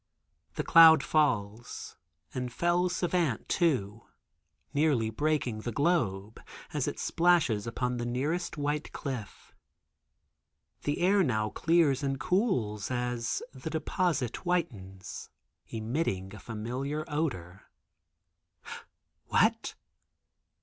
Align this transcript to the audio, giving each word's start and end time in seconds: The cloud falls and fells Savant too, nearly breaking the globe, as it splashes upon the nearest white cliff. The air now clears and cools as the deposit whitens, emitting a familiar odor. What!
The 0.55 0.63
cloud 0.63 1.03
falls 1.03 1.95
and 2.33 2.51
fells 2.51 2.95
Savant 2.95 3.47
too, 3.47 4.07
nearly 4.73 5.11
breaking 5.11 5.59
the 5.61 5.71
globe, 5.71 6.41
as 6.73 6.87
it 6.87 6.97
splashes 6.97 7.67
upon 7.67 7.97
the 7.97 8.05
nearest 8.07 8.57
white 8.57 8.91
cliff. 8.93 9.53
The 10.85 11.01
air 11.01 11.21
now 11.21 11.51
clears 11.51 12.01
and 12.01 12.19
cools 12.19 12.89
as 12.89 13.43
the 13.53 13.69
deposit 13.69 14.37
whitens, 14.37 15.29
emitting 15.67 16.33
a 16.33 16.39
familiar 16.39 17.05
odor. 17.07 17.69
What! 19.27 19.75